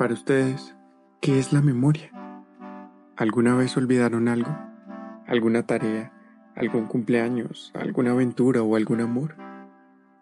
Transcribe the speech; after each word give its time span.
Para 0.00 0.14
ustedes, 0.14 0.74
¿qué 1.20 1.38
es 1.38 1.52
la 1.52 1.60
memoria? 1.60 2.10
¿Alguna 3.18 3.54
vez 3.54 3.76
olvidaron 3.76 4.28
algo? 4.28 4.50
¿Alguna 5.26 5.66
tarea? 5.66 6.10
¿Algún 6.56 6.86
cumpleaños? 6.86 7.70
¿Alguna 7.74 8.12
aventura 8.12 8.62
o 8.62 8.76
algún 8.76 9.02
amor? 9.02 9.36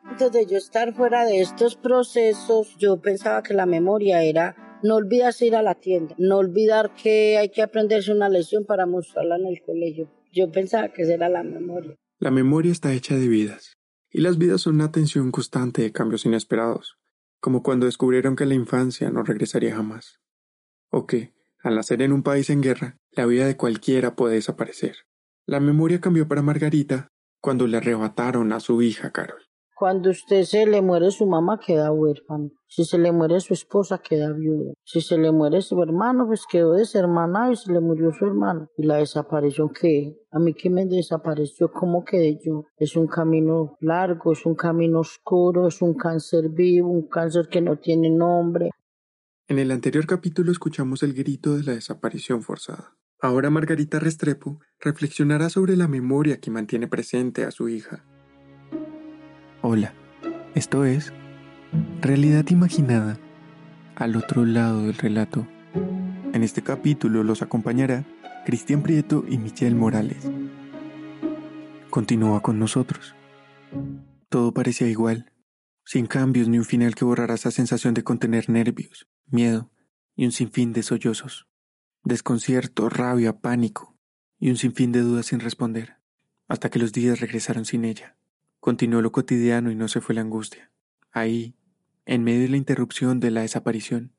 Antes 0.02 0.32
de 0.32 0.46
yo 0.46 0.56
estar 0.56 0.92
fuera 0.94 1.24
de 1.24 1.40
estos 1.42 1.76
procesos, 1.76 2.74
yo 2.76 3.00
pensaba 3.00 3.44
que 3.44 3.54
la 3.54 3.66
memoria 3.66 4.24
era 4.24 4.80
no 4.82 4.96
olvidarse 4.96 5.46
ir 5.46 5.54
a 5.54 5.62
la 5.62 5.76
tienda, 5.76 6.16
no 6.18 6.38
olvidar 6.38 6.92
que 7.00 7.38
hay 7.38 7.50
que 7.50 7.62
aprenderse 7.62 8.12
una 8.12 8.28
lección 8.28 8.64
para 8.64 8.84
mostrarla 8.84 9.36
en 9.36 9.46
el 9.46 9.62
colegio. 9.62 10.10
Yo 10.32 10.50
pensaba 10.50 10.88
que 10.88 11.02
esa 11.02 11.14
era 11.14 11.28
la 11.28 11.44
memoria. 11.44 11.94
La 12.18 12.32
memoria 12.32 12.72
está 12.72 12.92
hecha 12.92 13.14
de 13.14 13.28
vidas, 13.28 13.74
y 14.10 14.22
las 14.22 14.38
vidas 14.38 14.62
son 14.62 14.74
una 14.74 14.90
tensión 14.90 15.30
constante 15.30 15.82
de 15.82 15.92
cambios 15.92 16.26
inesperados, 16.26 16.98
como 17.40 17.62
cuando 17.62 17.86
descubrieron 17.86 18.36
que 18.36 18.46
la 18.46 18.54
infancia 18.54 19.10
no 19.10 19.22
regresaría 19.22 19.74
jamás, 19.74 20.20
o 20.90 21.06
que, 21.06 21.34
al 21.62 21.76
nacer 21.76 22.02
en 22.02 22.12
un 22.12 22.22
país 22.22 22.50
en 22.50 22.60
guerra, 22.60 22.98
la 23.10 23.26
vida 23.26 23.46
de 23.46 23.56
cualquiera 23.56 24.14
puede 24.14 24.34
desaparecer. 24.34 24.96
La 25.46 25.60
memoria 25.60 26.00
cambió 26.00 26.28
para 26.28 26.42
Margarita 26.42 27.08
cuando 27.40 27.66
le 27.66 27.76
arrebataron 27.76 28.52
a 28.52 28.60
su 28.60 28.82
hija 28.82 29.12
Carol. 29.12 29.47
Cuando 29.78 30.10
usted 30.10 30.42
se 30.42 30.66
le 30.66 30.82
muere 30.82 31.12
su 31.12 31.24
mamá, 31.24 31.60
queda 31.64 31.92
huérfano. 31.92 32.50
Si 32.66 32.84
se 32.84 32.98
le 32.98 33.12
muere 33.12 33.38
su 33.38 33.54
esposa, 33.54 33.98
queda 33.98 34.32
viuda. 34.32 34.72
Si 34.82 35.00
se 35.00 35.16
le 35.16 35.30
muere 35.30 35.62
su 35.62 35.80
hermano, 35.80 36.26
pues 36.26 36.46
quedó 36.50 36.72
deshermanado 36.72 37.52
y 37.52 37.56
se 37.56 37.72
le 37.72 37.78
murió 37.78 38.10
su 38.10 38.26
hermano. 38.26 38.68
¿Y 38.76 38.82
la 38.82 38.96
desaparición 38.96 39.70
qué? 39.72 40.16
A 40.32 40.40
mí 40.40 40.52
que 40.52 40.68
me 40.68 40.84
desapareció, 40.84 41.70
¿cómo 41.70 42.04
quedé 42.04 42.40
yo? 42.44 42.64
Es 42.76 42.96
un 42.96 43.06
camino 43.06 43.76
largo, 43.78 44.32
es 44.32 44.44
un 44.46 44.56
camino 44.56 44.98
oscuro, 44.98 45.68
es 45.68 45.80
un 45.80 45.94
cáncer 45.94 46.48
vivo, 46.48 46.90
un 46.90 47.06
cáncer 47.06 47.46
que 47.48 47.60
no 47.60 47.76
tiene 47.76 48.10
nombre. 48.10 48.70
En 49.46 49.60
el 49.60 49.70
anterior 49.70 50.08
capítulo 50.08 50.50
escuchamos 50.50 51.04
el 51.04 51.14
grito 51.14 51.56
de 51.56 51.62
la 51.62 51.74
desaparición 51.74 52.42
forzada. 52.42 52.96
Ahora 53.20 53.48
Margarita 53.48 54.00
Restrepo 54.00 54.58
reflexionará 54.80 55.50
sobre 55.50 55.76
la 55.76 55.86
memoria 55.86 56.40
que 56.40 56.50
mantiene 56.50 56.88
presente 56.88 57.44
a 57.44 57.52
su 57.52 57.68
hija 57.68 58.07
Hola, 59.70 59.92
esto 60.54 60.86
es 60.86 61.12
Realidad 62.00 62.46
Imaginada, 62.48 63.18
al 63.96 64.16
otro 64.16 64.46
lado 64.46 64.84
del 64.84 64.94
relato. 64.94 65.46
En 66.32 66.42
este 66.42 66.62
capítulo 66.62 67.22
los 67.22 67.42
acompañará 67.42 68.06
Cristian 68.46 68.82
Prieto 68.82 69.26
y 69.28 69.36
Michelle 69.36 69.74
Morales. 69.74 70.26
Continúa 71.90 72.40
con 72.40 72.58
nosotros. 72.58 73.14
Todo 74.30 74.54
parecía 74.54 74.88
igual, 74.88 75.34
sin 75.84 76.06
cambios 76.06 76.48
ni 76.48 76.56
un 76.56 76.64
final 76.64 76.94
que 76.94 77.04
borrara 77.04 77.34
esa 77.34 77.50
sensación 77.50 77.92
de 77.92 78.04
contener 78.04 78.48
nervios, 78.48 79.06
miedo 79.26 79.70
y 80.16 80.24
un 80.24 80.32
sinfín 80.32 80.72
de 80.72 80.82
sollozos, 80.82 81.46
desconcierto, 82.04 82.88
rabia, 82.88 83.38
pánico 83.40 83.98
y 84.38 84.48
un 84.48 84.56
sinfín 84.56 84.92
de 84.92 85.02
dudas 85.02 85.26
sin 85.26 85.40
responder, 85.40 85.98
hasta 86.48 86.70
que 86.70 86.78
los 86.78 86.94
días 86.94 87.20
regresaron 87.20 87.66
sin 87.66 87.84
ella. 87.84 88.14
Continuó 88.68 89.00
lo 89.00 89.12
cotidiano 89.12 89.70
y 89.70 89.74
no 89.74 89.88
se 89.88 90.02
fue 90.02 90.14
la 90.14 90.20
angustia. 90.20 90.70
Ahí, 91.10 91.54
en 92.04 92.22
medio 92.22 92.42
de 92.42 92.48
la 92.50 92.58
interrupción 92.58 93.18
de 93.18 93.30
la 93.30 93.40
desaparición, 93.40 94.12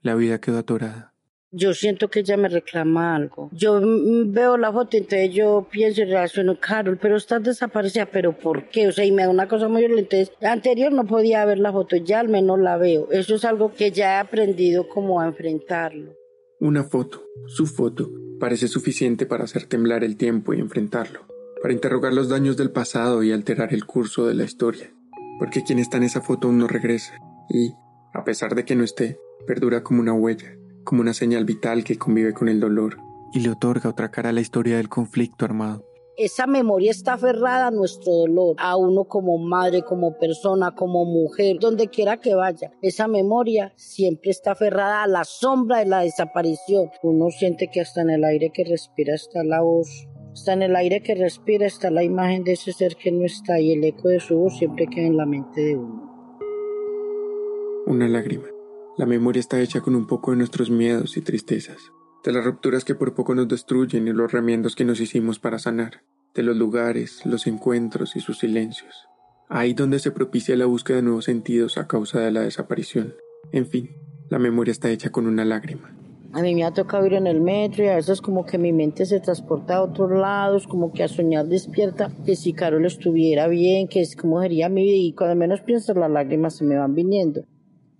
la 0.00 0.14
vida 0.14 0.40
quedó 0.40 0.58
atorada. 0.58 1.12
Yo 1.50 1.74
siento 1.74 2.08
que 2.08 2.20
ella 2.20 2.36
me 2.36 2.48
reclama 2.48 3.16
algo. 3.16 3.50
Yo 3.50 3.80
veo 4.26 4.58
la 4.58 4.72
foto, 4.72 4.96
entonces 4.96 5.34
yo 5.34 5.66
pienso 5.68 6.02
y 6.02 6.04
relaciono, 6.04 6.60
Carol, 6.60 6.98
pero 7.02 7.16
estás 7.16 7.42
desaparecida, 7.42 8.06
pero 8.06 8.30
¿por 8.38 8.68
qué? 8.68 8.86
O 8.86 8.92
sea, 8.92 9.04
y 9.04 9.10
me 9.10 9.24
da 9.24 9.28
una 9.28 9.48
cosa 9.48 9.66
muy 9.66 9.84
violenta. 9.84 10.18
Anterior 10.40 10.92
no 10.92 11.04
podía 11.04 11.44
ver 11.44 11.58
la 11.58 11.72
foto, 11.72 11.96
ya 11.96 12.20
al 12.20 12.28
menos 12.28 12.60
la 12.60 12.76
veo. 12.76 13.10
Eso 13.10 13.34
es 13.34 13.44
algo 13.44 13.74
que 13.74 13.90
ya 13.90 14.18
he 14.18 14.18
aprendido 14.20 14.86
como 14.86 15.20
a 15.20 15.26
enfrentarlo. 15.26 16.14
Una 16.60 16.84
foto, 16.84 17.24
su 17.48 17.66
foto, 17.66 18.08
parece 18.38 18.68
suficiente 18.68 19.26
para 19.26 19.42
hacer 19.42 19.64
temblar 19.64 20.04
el 20.04 20.16
tiempo 20.16 20.54
y 20.54 20.60
enfrentarlo 20.60 21.26
para 21.66 21.74
interrogar 21.74 22.12
los 22.12 22.28
daños 22.28 22.56
del 22.56 22.70
pasado 22.70 23.24
y 23.24 23.32
alterar 23.32 23.74
el 23.74 23.86
curso 23.86 24.24
de 24.24 24.34
la 24.34 24.44
historia, 24.44 24.94
porque 25.40 25.64
quien 25.64 25.80
está 25.80 25.96
en 25.96 26.04
esa 26.04 26.20
foto 26.20 26.46
aún 26.46 26.58
no 26.58 26.68
regresa, 26.68 27.14
y, 27.48 27.74
a 28.14 28.22
pesar 28.22 28.54
de 28.54 28.64
que 28.64 28.76
no 28.76 28.84
esté, 28.84 29.18
perdura 29.48 29.82
como 29.82 30.00
una 30.00 30.12
huella, 30.12 30.56
como 30.84 31.00
una 31.00 31.12
señal 31.12 31.44
vital 31.44 31.82
que 31.82 31.98
convive 31.98 32.34
con 32.34 32.48
el 32.48 32.60
dolor, 32.60 32.98
y 33.32 33.40
le 33.40 33.50
otorga 33.50 33.90
otra 33.90 34.12
cara 34.12 34.28
a 34.28 34.32
la 34.32 34.42
historia 34.42 34.76
del 34.76 34.88
conflicto 34.88 35.44
armado. 35.44 35.84
Esa 36.16 36.46
memoria 36.46 36.92
está 36.92 37.14
aferrada 37.14 37.66
a 37.66 37.72
nuestro 37.72 38.12
dolor, 38.12 38.54
a 38.60 38.76
uno 38.76 39.06
como 39.06 39.36
madre, 39.36 39.82
como 39.82 40.16
persona, 40.18 40.72
como 40.72 41.04
mujer, 41.04 41.56
donde 41.58 41.88
quiera 41.88 42.18
que 42.18 42.36
vaya. 42.36 42.70
Esa 42.80 43.08
memoria 43.08 43.72
siempre 43.74 44.30
está 44.30 44.52
aferrada 44.52 45.02
a 45.02 45.08
la 45.08 45.24
sombra 45.24 45.80
de 45.80 45.86
la 45.86 46.02
desaparición. 46.02 46.90
Uno 47.02 47.30
siente 47.30 47.70
que 47.72 47.80
hasta 47.80 48.02
en 48.02 48.10
el 48.10 48.22
aire 48.22 48.52
que 48.54 48.62
respira 48.62 49.16
está 49.16 49.42
la 49.42 49.62
voz 49.62 50.06
Está 50.36 50.52
en 50.52 50.60
el 50.60 50.76
aire 50.76 51.02
que 51.02 51.14
respira, 51.14 51.66
está 51.66 51.90
la 51.90 52.04
imagen 52.04 52.44
de 52.44 52.52
ese 52.52 52.70
ser 52.70 52.96
que 52.96 53.10
no 53.10 53.24
está 53.24 53.58
y 53.58 53.72
el 53.72 53.82
eco 53.82 54.08
de 54.08 54.20
su 54.20 54.36
voz 54.36 54.58
siempre 54.58 54.86
queda 54.86 55.06
en 55.06 55.16
la 55.16 55.24
mente 55.24 55.62
de 55.62 55.76
uno. 55.76 56.38
Una 57.86 58.06
lágrima. 58.06 58.44
La 58.98 59.06
memoria 59.06 59.40
está 59.40 59.58
hecha 59.58 59.80
con 59.80 59.96
un 59.96 60.06
poco 60.06 60.32
de 60.32 60.36
nuestros 60.36 60.68
miedos 60.68 61.16
y 61.16 61.22
tristezas, 61.22 61.90
de 62.22 62.32
las 62.32 62.44
rupturas 62.44 62.84
que 62.84 62.94
por 62.94 63.14
poco 63.14 63.34
nos 63.34 63.48
destruyen 63.48 64.06
y 64.08 64.12
los 64.12 64.30
remiendos 64.30 64.76
que 64.76 64.84
nos 64.84 65.00
hicimos 65.00 65.38
para 65.38 65.58
sanar, 65.58 66.02
de 66.34 66.42
los 66.42 66.54
lugares, 66.54 67.24
los 67.24 67.46
encuentros 67.46 68.14
y 68.14 68.20
sus 68.20 68.38
silencios. 68.38 69.08
Ahí 69.48 69.72
donde 69.72 70.00
se 70.00 70.10
propicia 70.10 70.54
la 70.54 70.66
búsqueda 70.66 70.98
de 70.98 71.04
nuevos 71.04 71.24
sentidos 71.24 71.78
a 71.78 71.86
causa 71.86 72.20
de 72.20 72.30
la 72.30 72.42
desaparición. 72.42 73.14
En 73.52 73.66
fin, 73.66 73.88
la 74.28 74.38
memoria 74.38 74.72
está 74.72 74.90
hecha 74.90 75.08
con 75.08 75.26
una 75.26 75.46
lágrima. 75.46 75.96
A 76.32 76.42
mí 76.42 76.54
me 76.54 76.64
ha 76.64 76.72
tocado 76.72 77.06
ir 77.06 77.14
en 77.14 77.26
el 77.26 77.40
metro 77.40 77.84
y 77.84 77.88
a 77.88 77.96
veces 77.96 78.20
como 78.20 78.44
que 78.44 78.58
mi 78.58 78.72
mente 78.72 79.06
se 79.06 79.20
transporta 79.20 79.76
a 79.76 79.82
otros 79.82 80.10
lados, 80.10 80.66
como 80.66 80.92
que 80.92 81.02
a 81.02 81.08
soñar 81.08 81.46
despierta, 81.46 82.10
que 82.24 82.36
si 82.36 82.52
Carol 82.52 82.84
estuviera 82.84 83.48
bien, 83.48 83.88
que 83.88 84.00
es 84.00 84.16
como 84.16 84.42
sería 84.42 84.68
mi 84.68 84.84
vida 84.84 84.96
y 84.96 85.14
cuando 85.14 85.36
menos 85.36 85.60
pienso 85.62 85.94
las 85.94 86.10
lágrimas 86.10 86.56
se 86.56 86.64
me 86.64 86.76
van 86.76 86.94
viniendo. 86.94 87.42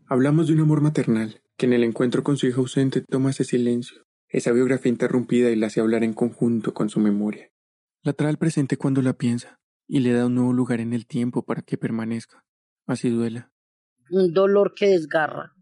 Hablamos 0.06 0.48
de 0.48 0.54
un 0.54 0.60
amor 0.60 0.81
maternal, 0.81 1.41
que 1.56 1.66
en 1.66 1.72
el 1.72 1.84
encuentro 1.84 2.22
con 2.22 2.36
su 2.36 2.47
hija 2.47 2.60
ausente 2.60 3.00
toma 3.00 3.31
ese 3.31 3.44
silencio, 3.44 4.03
esa 4.28 4.53
biografía 4.53 4.92
interrumpida 4.92 5.50
y 5.50 5.56
la 5.56 5.69
hace 5.69 5.81
hablar 5.81 6.04
en 6.04 6.12
conjunto 6.12 6.75
con 6.75 6.91
su 6.91 7.00
memoria. 7.00 7.50
La 8.03 8.12
trae 8.12 8.31
al 8.31 8.38
presente 8.38 8.76
cuando 8.76 9.03
la 9.03 9.15
piensa 9.15 9.60
y 9.88 10.00
le 10.00 10.12
da 10.12 10.26
un 10.26 10.34
nuevo 10.34 10.53
lugar 10.53 10.81
en 10.81 10.92
el 10.92 11.06
tiempo 11.06 11.44
para 11.44 11.62
que 11.62 11.78
permanezca. 11.78 12.44
Así 12.86 13.10
duela. 13.10 13.50
Un 14.10 14.32
dolor 14.32 14.75
que 14.76 14.88
desgarra 14.88 15.55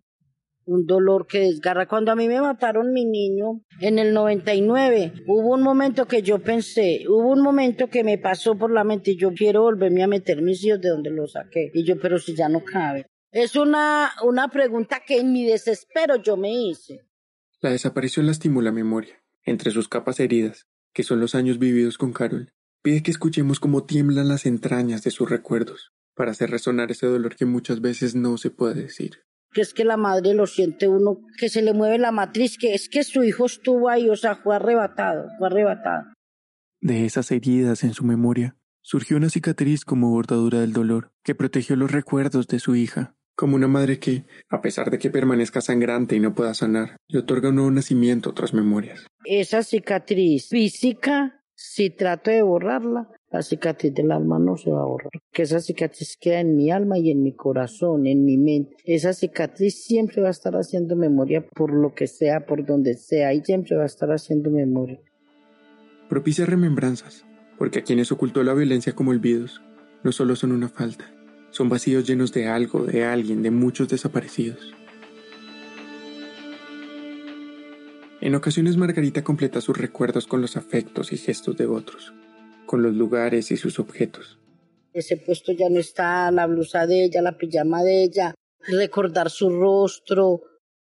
un 0.67 0.87
dolor 0.87 1.27
que 1.27 1.41
desgarra. 1.41 1.87
Cuando 1.87 2.13
a 2.13 2.17
mí 2.17 2.29
me 2.29 2.41
mataron 2.41 2.93
mi 2.93 3.05
niño 3.05 3.63
en 3.81 3.99
el 3.99 4.13
99, 4.15 5.25
hubo 5.27 5.55
un 5.55 5.63
momento 5.63 6.07
que 6.07 6.23
yo 6.23 6.39
pensé, 6.41 7.05
hubo 7.09 7.31
un 7.31 7.43
momento 7.43 7.89
que 7.89 8.05
me 8.05 8.19
pasó 8.19 8.57
por 8.57 8.71
la 8.71 8.85
mente, 8.85 9.17
yo 9.17 9.33
quiero 9.33 9.63
volverme 9.63 10.03
a 10.03 10.09
meter 10.09 10.43
mis 10.43 10.65
hijos 10.65 10.81
de 10.81 10.89
donde 10.89 11.11
los 11.11 11.33
saqué. 11.33 11.71
Y 11.75 11.85
yo, 11.85 11.99
pero 12.01 12.19
si 12.19 12.35
ya 12.35 12.49
no 12.49 12.65
cabe. 12.65 13.07
Es 13.31 13.57
una, 13.57 14.13
una 14.23 14.49
pregunta 14.49 15.03
que 15.07 15.19
en 15.19 15.33
mi 15.33 15.45
desespero 15.45 16.17
yo 16.17 16.37
me 16.37 16.53
hice. 16.53 17.01
La 17.61 17.71
desaparición 17.71 18.27
lastimó 18.27 18.63
la 18.63 18.73
memoria. 18.73 19.23
Entre 19.43 19.71
sus 19.71 19.89
capas 19.89 20.21
heridas, 20.21 20.67
que 20.93 21.03
son 21.03 21.21
los 21.21 21.35
años 21.35 21.59
vividos 21.59 21.99
con 21.99 22.13
Carol, 22.13 22.53
pide 22.83 23.03
que 23.03 23.11
escuchemos 23.11 23.61
cómo 23.61 23.85
tiemblan 23.85 24.29
las 24.29 24.47
entrañas 24.47 25.03
de 25.03 25.11
sus 25.11 25.29
recuerdos, 25.29 25.93
para 26.15 26.31
hacer 26.31 26.51
resonar 26.51 26.91
ese 26.91 27.07
dolor 27.07 27.37
que 27.37 27.45
muchas 27.45 27.81
veces 27.81 28.15
no 28.15 28.39
se 28.39 28.51
puede 28.51 28.83
decir 28.83 29.25
que 29.55 29.63
es 29.63 29.73
que 29.73 29.85
la 29.85 29.97
madre 29.97 30.35
lo 30.35 30.47
siente 30.47 30.89
uno, 30.89 31.21
que 31.39 31.49
se 31.49 31.63
le 31.63 31.73
mueve 31.73 31.99
la 31.99 32.13
matriz, 32.13 32.59
que 32.59 32.75
es 32.75 32.89
que 32.89 33.05
su 33.05 33.23
hijo 33.23 33.47
estuvo 33.47 33.89
ahí, 33.89 34.11
o 34.11 34.17
sea, 34.17 34.37
fue 34.37 34.57
arrebatado, 34.57 35.29
fue 35.39 35.47
arrebatado. 35.47 36.13
De 36.81 37.07
esas 37.07 37.31
heridas 37.31 37.85
en 37.85 37.95
su 37.95 38.05
memoria, 38.05 38.57
surgió 38.83 39.17
una 39.17 39.31
cicatriz 39.31 39.85
como 39.85 40.11
bordadura 40.11 40.61
del 40.61 40.75
dolor, 40.75 41.13
que 41.23 41.35
protegió 41.35 41.77
los 41.77 41.91
recuerdos 41.91 42.49
de 42.49 42.59
su 42.59 42.77
hija, 42.77 43.15
como 43.37 43.57
una 43.57 43.69
madre 43.69 43.99
que, 43.99 44.27
a 44.51 44.61
pesar 44.61 44.91
de 44.91 44.99
que 44.99 45.11
permanezca 45.11 45.61
sangrante 45.61 46.17
y 46.17 46.21
no 46.21 46.35
pueda 46.35 46.53
sanar, 46.55 46.97
le 47.09 47.21
otorga 47.21 47.49
un 47.49 47.57
nuevo 47.57 47.71
nacimiento 47.71 48.29
a 48.29 48.33
otras 48.33 48.53
memorias. 48.53 49.07
Esa 49.25 49.63
cicatriz 49.63 50.49
física, 50.49 51.44
si 51.55 51.91
trato 51.91 52.31
de 52.31 52.43
borrarla, 52.43 53.09
la 53.31 53.43
cicatriz 53.43 53.95
del 53.95 54.13
alma 54.13 54.39
no 54.39 54.57
se 54.57 54.71
va 54.71 54.83
a 54.83 54.87
borrar. 54.87 55.11
Que 55.33 55.43
esa 55.43 55.61
cicatriz 55.61 56.17
queda 56.21 56.41
en 56.41 56.57
mi 56.57 56.71
alma 56.71 56.99
y 56.99 57.11
en 57.11 57.23
mi 57.23 57.35
corazón, 57.35 58.07
en 58.07 58.25
mi 58.25 58.37
mente. 58.37 58.77
Esa 58.85 59.13
cicatriz 59.13 59.83
siempre 59.85 60.23
va 60.23 60.29
a 60.29 60.33
estar 60.33 60.55
haciendo 60.55 60.97
memoria 60.97 61.47
por 61.47 61.73
lo 61.73 61.95
que 61.95 62.07
sea, 62.07 62.47
por 62.47 62.65
donde 62.65 62.95
sea, 62.95 63.33
y 63.35 63.43
siempre 63.43 63.77
va 63.77 63.85
a 63.85 63.87
estar 63.87 64.11
haciendo 64.11 64.51
memoria. 64.51 65.01
Propicia 66.09 66.47
remembranzas, 66.47 67.25
porque 67.59 67.81
a 67.81 67.83
quienes 67.83 68.13
ocultó 68.13 68.43
la 68.43 68.55
violencia 68.55 68.95
como 68.95 69.11
olvidos, 69.11 69.63
no 70.03 70.13
solo 70.13 70.37
son 70.37 70.53
una 70.53 70.69
falta, 70.69 71.13
son 71.51 71.69
vacíos 71.69 72.07
llenos 72.07 72.33
de 72.33 72.47
algo, 72.47 72.85
de 72.85 73.05
alguien, 73.05 73.43
de 73.43 73.51
muchos 73.51 73.89
desaparecidos. 73.89 74.75
En 78.25 78.35
ocasiones 78.35 78.79
Margarita 78.79 79.23
completa 79.23 79.61
sus 79.61 79.77
recuerdos 79.77 80.27
con 80.27 80.41
los 80.41 80.57
afectos 80.57 81.13
y 81.13 81.19
gestos 81.19 81.59
de 81.59 81.67
otros, 81.67 82.15
con 82.65 82.83
los 82.83 82.95
lugares 82.95 83.51
y 83.51 83.59
sus 83.59 83.79
objetos. 83.79 84.39
Ese 84.95 85.19
puesto 85.19 85.53
ya 85.53 85.69
no 85.69 85.79
está, 85.79 86.31
la 86.31 86.47
blusa 86.47 86.87
de 86.87 87.05
ella, 87.05 87.21
la 87.21 87.37
pijama 87.37 87.83
de 87.83 88.03
ella, 88.03 88.35
recordar 88.61 89.29
su 89.29 89.51
rostro, 89.51 90.41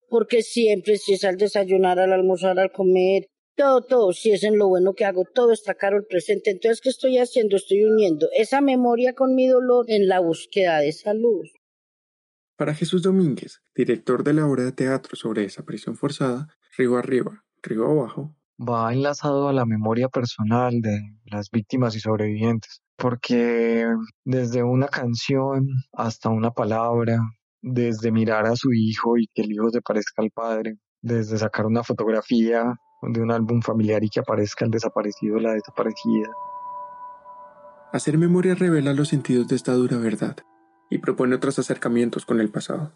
porque 0.08 0.42
siempre 0.42 0.96
si 0.96 1.14
es 1.14 1.25
al 1.25 1.36
desayunar, 1.36 1.98
al 1.98 2.12
almorzar, 2.12 2.56
al 2.60 2.70
comer, 2.70 3.26
todo, 3.56 3.82
todo, 3.82 4.12
si 4.12 4.31
es 4.31 4.44
en 4.44 4.56
lo 4.56 4.69
bueno 4.69 4.94
que 4.94 5.04
hago, 5.04 5.25
todo 5.25 5.50
está 5.50 5.75
caro 5.75 5.96
el 5.96 6.04
presente. 6.04 6.52
Entonces, 6.52 6.81
¿qué 6.81 6.90
estoy 6.90 7.19
haciendo? 7.19 7.56
Estoy 7.56 7.82
uniendo 7.82 8.28
esa 8.38 8.60
memoria 8.60 9.12
con 9.14 9.34
mi 9.34 9.48
dolor 9.48 9.86
en 9.88 10.06
la 10.06 10.20
búsqueda 10.20 10.78
de 10.78 10.90
esa 10.90 11.14
luz. 11.14 11.52
Para 12.56 12.76
Jesús 12.76 13.02
Domínguez, 13.02 13.60
director 13.75 14.22
de 14.22 14.34
la 14.34 14.46
obra 14.46 14.62
de 14.62 14.70
teatro 14.70 15.16
sobre 15.16 15.42
desaparición 15.42 15.96
forzada, 15.96 16.46
Río 16.76 16.96
Arriba, 16.96 17.44
Río 17.62 17.90
Abajo, 17.90 18.34
va 18.58 18.92
enlazado 18.92 19.48
a 19.48 19.52
la 19.52 19.64
memoria 19.64 20.08
personal 20.08 20.80
de 20.80 21.00
las 21.26 21.50
víctimas 21.50 21.94
y 21.94 22.00
sobrevivientes, 22.00 22.82
porque 22.96 23.86
desde 24.24 24.62
una 24.62 24.88
canción 24.88 25.68
hasta 25.92 26.30
una 26.30 26.50
palabra, 26.50 27.18
desde 27.62 28.10
mirar 28.10 28.46
a 28.46 28.56
su 28.56 28.72
hijo 28.72 29.16
y 29.18 29.28
que 29.34 29.42
el 29.42 29.52
hijo 29.52 29.70
se 29.70 29.82
parezca 29.82 30.22
al 30.22 30.30
padre, 30.30 30.76
desde 31.00 31.38
sacar 31.38 31.66
una 31.66 31.84
fotografía 31.84 32.74
de 33.02 33.20
un 33.20 33.30
álbum 33.30 33.60
familiar 33.60 34.02
y 34.02 34.08
que 34.08 34.20
aparezca 34.20 34.64
el 34.64 34.70
desaparecido 34.70 35.36
o 35.36 35.40
la 35.40 35.52
desaparecida. 35.52 36.30
Hacer 37.92 38.18
memoria 38.18 38.54
revela 38.54 38.92
los 38.92 39.08
sentidos 39.08 39.46
de 39.46 39.56
esta 39.56 39.72
dura 39.74 39.98
verdad 39.98 40.36
y 40.90 40.98
propone 40.98 41.36
otros 41.36 41.58
acercamientos 41.58 42.26
con 42.26 42.40
el 42.40 42.50
pasado. 42.50 42.92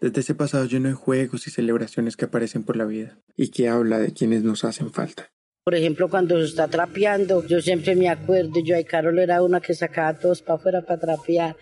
Desde 0.00 0.22
ese 0.22 0.34
pasado 0.34 0.64
lleno 0.64 0.88
de 0.88 0.94
juegos 0.94 1.46
y 1.46 1.50
celebraciones 1.50 2.16
que 2.16 2.24
aparecen 2.24 2.64
por 2.64 2.76
la 2.76 2.86
vida 2.86 3.18
y 3.36 3.50
que 3.50 3.68
habla 3.68 3.98
de 3.98 4.14
quienes 4.14 4.42
nos 4.42 4.64
hacen 4.64 4.90
falta. 4.90 5.30
Por 5.62 5.74
ejemplo, 5.74 6.08
cuando 6.08 6.38
se 6.38 6.46
está 6.46 6.68
trapeando, 6.68 7.46
yo 7.46 7.60
siempre 7.60 7.94
me 7.94 8.08
acuerdo, 8.08 8.60
yo 8.64 8.78
y 8.78 8.84
Carol 8.84 9.18
era 9.18 9.42
una 9.42 9.60
que 9.60 9.74
sacaba 9.74 10.08
a 10.08 10.18
todos 10.18 10.40
para 10.40 10.58
afuera 10.58 10.82
para 10.82 11.00
trapear. 11.00 11.56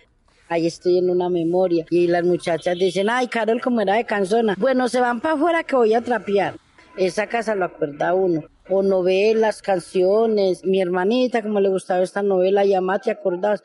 Ahí 0.47 0.67
estoy 0.67 0.99
en 0.99 1.09
una 1.09 1.29
memoria. 1.29 1.85
Y 1.89 2.07
las 2.07 2.23
muchachas 2.23 2.79
dicen, 2.79 3.09
ay, 3.09 3.27
Carol, 3.27 3.59
como 3.59 3.81
era 3.81 3.95
de 3.95 4.05
canzona. 4.05 4.55
Bueno, 4.57 4.87
se 4.87 5.01
van 5.01 5.19
para 5.19 5.35
afuera 5.35 5.63
que 5.63 5.75
voy 5.75 5.93
a 5.93 6.01
trapear. 6.01 6.55
Esa 6.95 7.27
casa 7.27 7.55
lo 7.55 7.65
acuerda 7.65 8.13
uno. 8.13 8.45
O 8.69 8.81
novelas, 8.81 9.61
canciones. 9.61 10.63
Mi 10.63 10.81
hermanita, 10.81 11.43
como 11.43 11.59
le 11.59 11.67
gustaba 11.67 12.01
esta 12.01 12.23
novela, 12.23 12.65
llama, 12.65 12.99
¿te 12.99 13.11
acordás? 13.11 13.63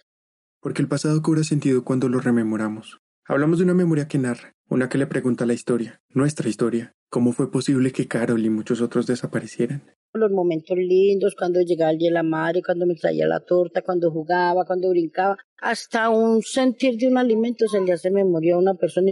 Porque 0.61 0.83
el 0.83 0.89
pasado 0.89 1.23
cobra 1.23 1.45
sentido 1.45 1.85
cuando 1.85 2.09
lo 2.09 2.19
rememoramos. 2.19 3.04
Hablamos 3.27 3.57
de 3.57 3.65
una 3.65 3.73
memoria 3.73 4.07
que 4.07 4.19
narra, 4.19 4.55
una 4.69 4.91
que 4.91 4.99
le 4.99 5.07
pregunta 5.07 5.47
la 5.47 5.55
historia, 5.55 6.03
nuestra 6.11 6.51
historia. 6.51 6.95
¿Cómo 7.09 7.33
fue 7.33 7.51
posible 7.51 7.91
que 7.91 8.07
Carol 8.07 8.45
y 8.45 8.51
muchos 8.51 8.83
otros 8.83 9.07
desaparecieran? 9.07 9.83
Los 10.13 10.31
momentos 10.31 10.77
lindos, 10.77 11.35
cuando 11.35 11.63
llegaba 11.63 11.93
el 11.93 11.97
día 11.97 12.11
de 12.11 12.15
la 12.15 12.23
madre, 12.23 12.61
cuando 12.63 12.85
me 12.85 12.97
traía 12.97 13.27
la 13.27 13.41
torta, 13.41 13.81
cuando 13.81 14.11
jugaba, 14.11 14.67
cuando 14.67 14.91
brincaba, 14.91 15.39
hasta 15.57 16.11
un 16.11 16.43
sentir 16.43 16.99
de 16.99 17.09
un 17.09 17.17
alimento 17.17 17.67
se 17.67 17.81
le 17.81 17.95
hace 17.95 18.11
memoria 18.11 18.57
a 18.57 18.59
una 18.59 18.75
persona. 18.75 19.11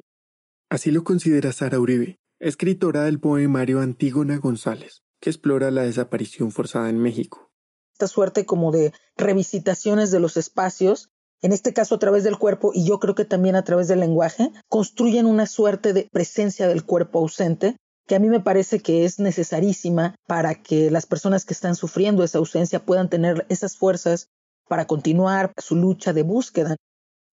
Así 0.68 0.90
lo 0.90 1.04
considera 1.04 1.50
Sara 1.52 1.80
Uribe, 1.80 2.18
escritora 2.38 3.04
del 3.04 3.18
poemario 3.18 3.80
Antígona 3.80 4.36
González, 4.36 5.04
que 5.20 5.30
explora 5.30 5.70
la 5.70 5.84
desaparición 5.84 6.50
forzada 6.50 6.90
en 6.90 6.98
México. 6.98 7.50
Esta 7.94 8.08
suerte 8.08 8.44
como 8.44 8.72
de 8.72 8.92
revisitaciones 9.16 10.10
de 10.10 10.20
los 10.20 10.36
espacios, 10.36 11.10
en 11.42 11.52
este 11.52 11.72
caso 11.72 11.96
a 11.96 11.98
través 11.98 12.24
del 12.24 12.38
cuerpo 12.38 12.72
y 12.72 12.86
yo 12.86 12.98
creo 12.98 13.14
que 13.14 13.24
también 13.24 13.56
a 13.56 13.64
través 13.64 13.88
del 13.88 14.00
lenguaje, 14.00 14.50
construyen 14.68 15.26
una 15.26 15.46
suerte 15.46 15.92
de 15.92 16.08
presencia 16.10 16.68
del 16.68 16.84
cuerpo 16.84 17.18
ausente 17.18 17.76
que 18.06 18.14
a 18.14 18.18
mí 18.18 18.28
me 18.28 18.40
parece 18.40 18.80
que 18.80 19.04
es 19.04 19.18
necesarísima 19.18 20.14
para 20.26 20.54
que 20.54 20.90
las 20.90 21.06
personas 21.06 21.44
que 21.44 21.54
están 21.54 21.74
sufriendo 21.74 22.24
esa 22.24 22.38
ausencia 22.38 22.84
puedan 22.84 23.08
tener 23.08 23.46
esas 23.48 23.76
fuerzas 23.76 24.28
para 24.68 24.86
continuar 24.86 25.52
su 25.58 25.76
lucha 25.76 26.12
de 26.12 26.22
búsqueda. 26.22 26.76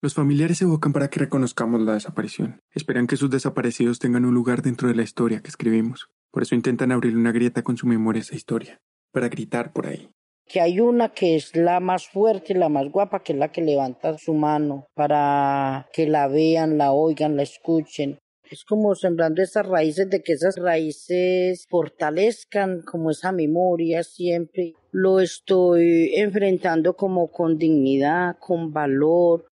Los 0.00 0.14
familiares 0.14 0.62
evocan 0.62 0.92
para 0.92 1.08
que 1.08 1.20
reconozcamos 1.20 1.80
la 1.80 1.94
desaparición. 1.94 2.60
Esperan 2.72 3.06
que 3.06 3.16
sus 3.16 3.30
desaparecidos 3.30 3.98
tengan 3.98 4.24
un 4.24 4.34
lugar 4.34 4.62
dentro 4.62 4.88
de 4.88 4.94
la 4.94 5.02
historia 5.02 5.40
que 5.40 5.48
escribimos. 5.48 6.08
Por 6.30 6.42
eso 6.42 6.54
intentan 6.54 6.92
abrir 6.92 7.16
una 7.16 7.32
grieta 7.32 7.62
con 7.62 7.76
su 7.76 7.86
memoria 7.86 8.20
a 8.20 8.22
esa 8.22 8.36
historia, 8.36 8.78
para 9.12 9.28
gritar 9.28 9.72
por 9.72 9.86
ahí. 9.86 10.10
Que 10.48 10.60
hay 10.60 10.80
una 10.80 11.10
que 11.10 11.36
es 11.36 11.54
la 11.54 11.78
más 11.78 12.08
fuerte, 12.08 12.54
la 12.54 12.68
más 12.68 12.88
guapa, 12.90 13.22
que 13.22 13.32
es 13.32 13.38
la 13.38 13.52
que 13.52 13.60
levanta 13.60 14.16
su 14.16 14.32
mano 14.34 14.86
para 14.94 15.88
que 15.92 16.06
la 16.06 16.26
vean, 16.28 16.78
la 16.78 16.92
oigan, 16.92 17.36
la 17.36 17.42
escuchen. 17.42 18.18
Es 18.50 18.64
como 18.64 18.94
sembrando 18.94 19.42
esas 19.42 19.66
raíces 19.66 20.08
de 20.08 20.22
que 20.22 20.32
esas 20.32 20.56
raíces 20.56 21.66
fortalezcan 21.68 22.80
como 22.80 23.10
esa 23.10 23.30
memoria 23.30 24.02
siempre. 24.02 24.72
Lo 24.90 25.20
estoy 25.20 26.14
enfrentando 26.14 26.96
como 26.96 27.30
con 27.30 27.58
dignidad, 27.58 28.36
con 28.40 28.72
valor. 28.72 29.48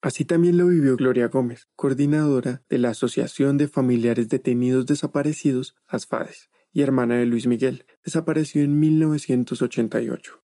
Así 0.00 0.24
también 0.24 0.56
lo 0.56 0.68
vivió 0.68 0.96
Gloria 0.96 1.28
Gómez, 1.28 1.68
coordinadora 1.76 2.62
de 2.70 2.78
la 2.78 2.90
Asociación 2.90 3.58
de 3.58 3.68
Familiares 3.68 4.28
Detenidos 4.28 4.86
Desaparecidos, 4.86 5.74
ASFADES, 5.86 6.48
y 6.74 6.82
hermana 6.82 7.16
de 7.16 7.24
Luis 7.24 7.46
Miguel, 7.46 7.86
desapareció 8.04 8.62
en 8.62 8.78
1988. 8.78 10.44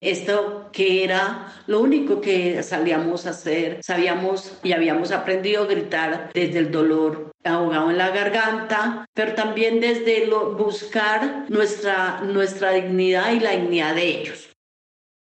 Esto 0.00 0.68
que 0.72 1.04
era 1.04 1.52
lo 1.66 1.80
único 1.80 2.20
que 2.20 2.62
salíamos 2.62 3.26
a 3.26 3.30
hacer, 3.30 3.82
sabíamos 3.82 4.58
y 4.62 4.72
habíamos 4.72 5.10
aprendido 5.10 5.62
a 5.62 5.66
gritar 5.66 6.30
desde 6.34 6.58
el 6.58 6.70
dolor 6.70 7.30
ahogado 7.44 7.90
en 7.90 7.98
la 7.98 8.10
garganta, 8.10 9.06
pero 9.14 9.34
también 9.34 9.80
desde 9.80 10.26
lo, 10.26 10.54
buscar 10.54 11.46
nuestra, 11.50 12.20
nuestra 12.22 12.72
dignidad 12.72 13.32
y 13.32 13.40
la 13.40 13.52
dignidad 13.52 13.94
de 13.94 14.20
ellos. 14.20 14.52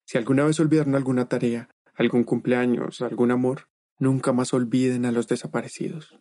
Si 0.05 0.17
alguna 0.17 0.45
vez 0.45 0.59
olvidaron 0.59 0.95
alguna 0.95 1.27
tarea, 1.27 1.69
algún 1.95 2.23
cumpleaños, 2.23 3.01
algún 3.01 3.31
amor, 3.31 3.69
nunca 3.97 4.33
más 4.33 4.53
olviden 4.53 5.05
a 5.05 5.11
los 5.11 5.27
desaparecidos. 5.27 6.15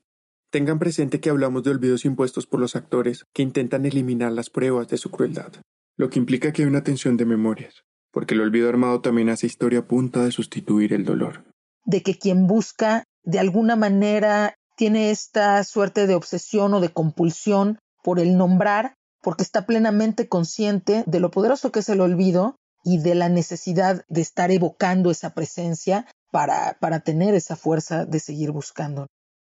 Tengan 0.51 0.79
presente 0.79 1.21
que 1.21 1.31
hablamos 1.31 1.63
de 1.63 1.71
olvidos 1.71 2.05
impuestos 2.05 2.47
por 2.47 2.61
los 2.61 2.77
actores 2.77 3.25
que 3.35 3.43
intentan 3.43 3.85
eliminar 3.87 4.33
las 4.33 4.51
pruebas 4.51 4.89
de 4.89 4.97
su 4.97 5.11
crueldad, 5.11 5.53
lo 5.97 6.09
que 6.11 6.19
implica 6.19 6.53
que 6.53 6.63
hay 6.63 6.69
una 6.69 6.85
tensión 6.85 7.17
de 7.17 7.27
memorias 7.27 7.85
porque 8.19 8.35
el 8.35 8.41
olvido 8.41 8.69
armado 8.69 9.01
también 9.01 9.29
hace 9.29 9.47
historia 9.47 9.81
a 9.81 9.87
punta 9.87 10.25
de 10.25 10.33
sustituir 10.33 10.93
el 10.93 11.05
dolor. 11.05 11.45
De 11.85 12.03
que 12.03 12.19
quien 12.19 12.47
busca 12.47 13.05
de 13.23 13.39
alguna 13.39 13.77
manera 13.77 14.55
tiene 14.77 15.11
esta 15.11 15.63
suerte 15.65 16.07
de 16.07 16.15
obsesión 16.15 16.75
o 16.75 16.81
de 16.81 16.93
compulsión 16.93 17.79
por 18.03 18.21
el 18.21 18.37
nombrar, 18.37 18.95
porque 19.23 19.43
está 19.43 19.67
plenamente 19.67 20.29
consciente 20.29 21.05
de 21.07 21.21
lo 21.21 21.31
poderoso 21.31 21.73
que 21.73 21.81
es 21.81 21.89
el 21.89 22.01
olvido 22.01 22.57
y 22.85 22.99
de 22.99 23.15
la 23.15 23.29
necesidad 23.29 24.05
de 24.09 24.21
estar 24.21 24.51
evocando 24.51 25.11
esa 25.11 25.35
presencia 25.35 26.07
para, 26.31 26.79
para 26.81 27.01
tener 27.01 27.35
esa 27.35 27.57
fuerza 27.57 28.05
de 28.05 28.21
seguir 28.21 28.53
buscando. 28.53 29.09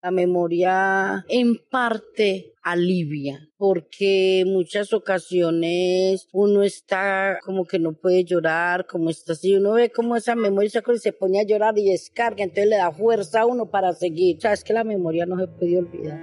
La 0.06 0.12
memoria 0.12 1.26
en 1.30 1.58
parte 1.72 2.54
alivia, 2.62 3.50
porque 3.58 4.44
muchas 4.46 4.94
ocasiones 4.94 6.28
uno 6.32 6.62
está 6.62 7.40
como 7.44 7.66
que 7.66 7.80
no 7.80 7.94
puede 7.94 8.24
llorar, 8.24 8.86
como 8.86 9.10
está 9.10 9.34
así, 9.34 9.56
uno 9.56 9.72
ve 9.72 9.90
como 9.90 10.16
esa 10.16 10.36
memoria 10.36 10.70
se, 10.70 10.84
se 11.00 11.12
pone 11.12 11.40
a 11.40 11.44
llorar 11.44 11.76
y 11.80 11.90
descarga, 11.90 12.44
entonces 12.44 12.70
le 12.70 12.76
da 12.76 12.92
fuerza 12.92 13.42
a 13.42 13.46
uno 13.48 13.72
para 13.72 13.94
seguir. 13.94 14.38
O 14.46 14.48
es 14.48 14.64
que 14.64 14.74
la 14.74 14.84
memoria 14.84 15.26
no 15.26 15.40
se 15.40 15.48
puede 15.48 15.80
olvidar. 15.80 16.20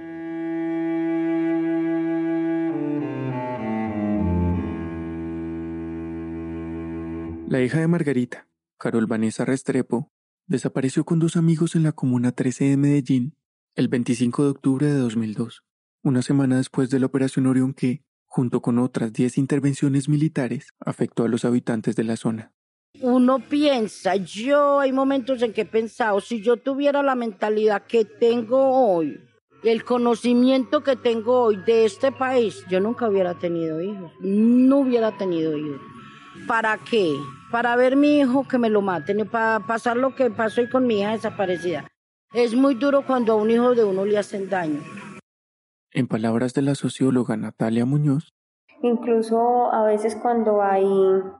La 7.49 7.61
hija 7.61 7.81
de 7.81 7.87
Margarita, 7.87 8.47
Carol 8.79 9.07
Vanessa 9.07 9.43
Restrepo, 9.43 10.07
desapareció 10.47 11.03
con 11.03 11.19
dos 11.19 11.35
amigos 11.35 11.75
en 11.75 11.83
la 11.83 11.91
Comuna 11.91 12.31
13 12.31 12.63
de 12.63 12.77
Medellín 12.77 13.35
el 13.75 13.87
25 13.87 14.43
de 14.43 14.49
octubre 14.49 14.85
de 14.85 14.99
2002, 14.99 15.63
una 16.03 16.21
semana 16.21 16.57
después 16.57 16.91
de 16.91 16.99
la 16.99 17.07
Operación 17.07 17.47
Orión 17.47 17.73
que, 17.73 18.03
junto 18.25 18.61
con 18.61 18.77
otras 18.77 19.11
10 19.11 19.39
intervenciones 19.39 20.07
militares, 20.07 20.67
afectó 20.79 21.23
a 21.23 21.27
los 21.27 21.43
habitantes 21.43 21.95
de 21.95 22.03
la 22.03 22.15
zona. 22.15 22.51
Uno 23.01 23.39
piensa, 23.39 24.15
yo 24.15 24.79
hay 24.79 24.91
momentos 24.91 25.41
en 25.41 25.53
que 25.53 25.61
he 25.61 25.65
pensado, 25.65 26.21
si 26.21 26.43
yo 26.43 26.57
tuviera 26.57 27.01
la 27.01 27.15
mentalidad 27.15 27.87
que 27.87 28.05
tengo 28.05 28.59
hoy, 28.59 29.19
el 29.63 29.83
conocimiento 29.83 30.83
que 30.83 30.95
tengo 30.95 31.41
hoy 31.41 31.57
de 31.65 31.85
este 31.85 32.11
país, 32.11 32.63
yo 32.69 32.79
nunca 32.79 33.09
hubiera 33.09 33.39
tenido 33.39 33.81
hijos, 33.81 34.11
no 34.21 34.79
hubiera 34.79 35.17
tenido 35.17 35.57
hijos. 35.57 35.81
¿Para 36.45 36.77
qué? 36.77 37.15
Para 37.49 37.75
ver 37.75 37.95
mi 37.95 38.19
hijo 38.19 38.47
que 38.47 38.59
me 38.59 38.69
lo 38.69 38.83
maten, 38.83 39.27
para 39.27 39.65
pasar 39.65 39.97
lo 39.97 40.13
que 40.13 40.29
pasó 40.29 40.61
hoy 40.61 40.69
con 40.69 40.85
mi 40.85 40.99
hija 40.99 41.13
desaparecida. 41.13 41.87
Es 42.33 42.55
muy 42.55 42.73
duro 42.73 43.05
cuando 43.05 43.33
a 43.33 43.35
un 43.35 43.51
hijo 43.51 43.75
de 43.75 43.83
uno 43.83 44.05
le 44.05 44.17
hacen 44.17 44.49
daño. 44.49 44.81
En 45.91 46.07
palabras 46.07 46.55
de 46.55 46.63
la 46.63 46.73
socióloga 46.73 47.37
Natalia 47.37 47.85
Muñoz, 47.85 48.33
incluso 48.81 49.71
a 49.71 49.85
veces 49.85 50.17
cuando 50.19 50.63
hay 50.63 50.83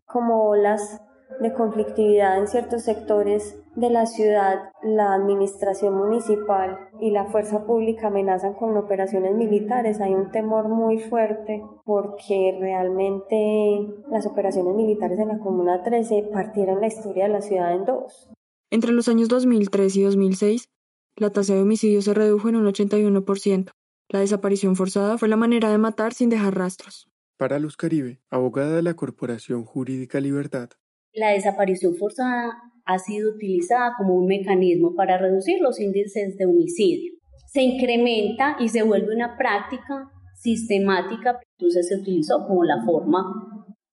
como 0.05 0.47
olas 0.49 1.01
de 1.41 1.51
conflictividad 1.51 2.37
en 2.37 2.47
ciertos 2.47 2.83
sectores 2.83 3.59
de 3.75 3.89
la 3.89 4.05
ciudad, 4.05 4.69
la 4.83 5.15
administración 5.15 5.95
municipal 5.95 6.77
y 7.01 7.09
la 7.09 7.25
fuerza 7.25 7.65
pública 7.65 8.09
amenazan 8.09 8.53
con 8.53 8.77
operaciones 8.77 9.33
militares. 9.33 9.99
Hay 9.99 10.13
un 10.13 10.29
temor 10.29 10.69
muy 10.69 10.99
fuerte 10.99 11.63
porque 11.85 12.55
realmente 12.59 13.79
las 14.11 14.27
operaciones 14.27 14.75
militares 14.75 15.17
en 15.17 15.29
la 15.29 15.39
Comuna 15.39 15.81
13 15.81 16.29
partieron 16.31 16.81
la 16.81 16.87
historia 16.87 17.23
de 17.23 17.33
la 17.33 17.41
ciudad 17.41 17.73
en 17.73 17.85
dos. 17.85 18.29
Entre 18.69 18.91
los 18.91 19.07
años 19.07 19.27
2003 19.27 19.95
y 19.95 20.03
2006, 20.03 20.69
la 21.15 21.31
tasa 21.31 21.53
de 21.53 21.61
homicidios 21.61 22.05
se 22.05 22.13
redujo 22.13 22.49
en 22.49 22.55
un 22.55 22.65
81%. 22.65 23.71
la 24.09 24.19
desaparición 24.19 24.75
forzada 24.75 25.17
fue 25.17 25.27
la 25.27 25.37
manera 25.37 25.71
de 25.71 25.77
matar 25.77 26.13
sin 26.13 26.29
dejar 26.29 26.55
rastros. 26.55 27.09
Para 27.37 27.57
Luz 27.57 27.77
Caribe, 27.77 28.21
abogada 28.29 28.75
de 28.75 28.83
la 28.83 28.95
Corporación 28.95 29.63
Jurídica 29.63 30.19
Libertad, 30.19 30.69
la 31.13 31.29
desaparición 31.29 31.95
forzada 31.95 32.51
ha 32.85 32.99
sido 32.99 33.33
utilizada 33.33 33.93
como 33.97 34.15
un 34.15 34.27
mecanismo 34.27 34.95
para 34.95 35.17
reducir 35.17 35.61
los 35.61 35.79
índices 35.79 36.37
de 36.37 36.45
homicidio. 36.45 37.13
Se 37.47 37.61
incrementa 37.61 38.57
y 38.59 38.69
se 38.69 38.83
vuelve 38.83 39.15
una 39.15 39.37
práctica 39.37 40.09
sistemática, 40.35 41.39
entonces 41.57 41.87
se 41.87 41.97
utilizó 41.97 42.45
como 42.47 42.63
la 42.63 42.83
forma 42.83 43.23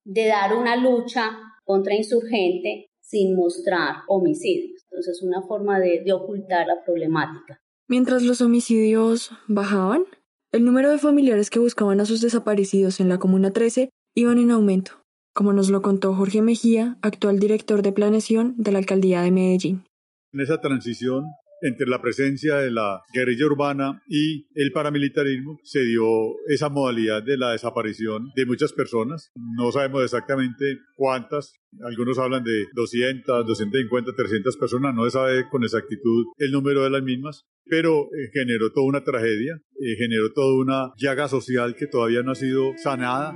de 0.05 0.27
dar 0.27 0.57
una 0.57 0.77
lucha 0.77 1.31
contra 1.65 1.95
insurgente 1.95 2.90
sin 3.11 3.35
mostrar 3.35 4.03
homicidios. 4.07 4.85
Entonces, 4.91 5.23
una 5.23 5.43
forma 5.43 5.81
de, 5.81 6.03
de 6.05 6.13
ocultar 6.13 6.67
la 6.67 6.83
problemática. 6.85 7.61
Mientras 7.89 8.23
los 8.23 8.41
homicidios 8.41 9.33
bajaban, 9.49 10.05
el 10.53 10.65
número 10.65 10.91
de 10.91 10.99
familiares 10.99 11.51
que 11.51 11.59
buscaban 11.59 12.01
a 12.01 12.05
sus 12.05 12.21
desaparecidos 12.21 13.01
en 13.01 13.09
la 13.09 13.19
Comuna 13.19 13.51
13 13.51 13.91
iban 14.15 14.39
en 14.39 14.53
aumento, 14.53 14.93
como 15.35 15.53
nos 15.53 15.71
lo 15.71 15.83
contó 15.83 16.15
Jorge 16.15 16.41
Mejía, 16.41 16.99
actual 17.03 17.41
director 17.41 17.83
de 17.83 17.93
planeación 17.93 18.55
de 18.57 18.73
la 18.73 18.79
Alcaldía 18.79 19.23
de 19.23 19.33
Medellín. 19.33 19.85
En 20.33 20.41
esa 20.41 20.61
transición 20.61 21.25
entre 21.63 21.87
la 21.87 22.01
presencia 22.01 22.57
de 22.57 22.71
la 22.71 23.03
guerrilla 23.13 23.47
urbana 23.47 24.03
y 24.09 24.47
el 24.55 24.73
paramilitarismo 24.73 25.59
se 25.63 25.85
dio 25.85 26.05
esa 26.49 26.69
modalidad 26.69 27.23
de 27.23 27.37
la 27.37 27.53
desaparición 27.53 28.31
de 28.35 28.47
muchas 28.47 28.73
personas. 28.73 29.31
No 29.35 29.71
sabemos 29.73 30.05
exactamente 30.05 30.79
cuántas, 30.97 31.55
algunos 31.85 32.19
hablan 32.19 32.45
de 32.45 32.67
200, 32.75 33.47
250, 33.47 34.13
300 34.17 34.57
personas, 34.57 34.95
no 34.95 35.05
se 35.05 35.11
sabe 35.11 35.49
con 35.49 35.63
exactitud 35.63 36.27
el 36.39 36.53
número 36.53 36.83
de 36.83 36.91
las 36.91 37.03
mismas, 37.03 37.47
pero 37.67 38.07
eh, 38.07 38.31
generó 38.33 38.73
toda 38.73 38.87
una 38.87 39.05
tragedia, 39.05 39.61
eh, 39.81 39.97
generó 39.97 40.33
toda 40.33 40.55
una 40.57 40.93
llaga 40.97 41.29
social 41.29 41.77
que 41.77 41.87
todavía 41.87 42.23
no 42.23 42.33
ha 42.33 42.37
sido 42.37 42.73
sanada. 42.77 43.35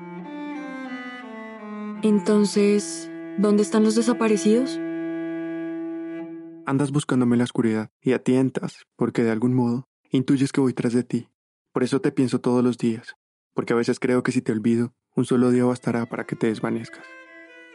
Entonces, 2.02 3.11
¿dónde 3.38 3.62
están 3.62 3.85
los 3.85 3.95
desaparecidos? 3.95 4.78
Andas 6.66 6.92
buscándome 6.92 7.35
en 7.35 7.38
la 7.38 7.44
oscuridad 7.44 7.90
y 8.00 8.12
a 8.12 8.23
tientas, 8.23 8.87
porque 8.97 9.23
de 9.23 9.30
algún 9.30 9.52
modo 9.52 9.87
intuyes 10.11 10.50
que 10.50 10.62
voy 10.62 10.73
tras 10.73 10.94
de 10.94 11.04
ti. 11.04 11.28
Por 11.73 11.83
eso 11.83 12.00
te 12.00 12.11
pienso 12.11 12.40
todos 12.40 12.64
los 12.64 12.78
días, 12.78 13.16
porque 13.52 13.75
a 13.75 13.76
veces 13.76 14.00
creo 14.00 14.23
que 14.23 14.33
si 14.33 14.40
te 14.40 14.52
olvido, 14.52 14.94
un 15.14 15.26
solo 15.26 15.50
día 15.50 15.66
bastará 15.66 16.06
para 16.06 16.25
que 16.25 16.37
te 16.37 16.47
desvanezcas. 16.47 17.04